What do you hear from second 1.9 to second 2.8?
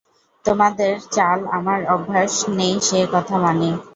অভ্যেস নেই